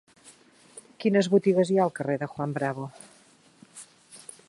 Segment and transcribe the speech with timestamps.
[1.03, 2.91] Quines botigues hi ha al carrer de Juan Bravo?